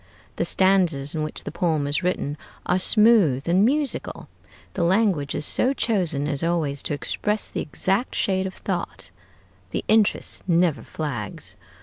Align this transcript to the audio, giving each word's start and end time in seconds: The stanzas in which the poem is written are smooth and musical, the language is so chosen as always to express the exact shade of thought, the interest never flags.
The 0.37 0.45
stanzas 0.45 1.13
in 1.13 1.21
which 1.21 1.43
the 1.43 1.51
poem 1.51 1.85
is 1.85 2.01
written 2.01 2.35
are 2.65 2.79
smooth 2.79 3.47
and 3.47 3.63
musical, 3.63 4.27
the 4.73 4.81
language 4.81 5.35
is 5.35 5.45
so 5.45 5.73
chosen 5.73 6.27
as 6.27 6.41
always 6.43 6.81
to 6.81 6.95
express 6.95 7.47
the 7.47 7.61
exact 7.61 8.15
shade 8.15 8.47
of 8.47 8.55
thought, 8.55 9.11
the 9.69 9.85
interest 9.87 10.49
never 10.49 10.81
flags. 10.81 11.55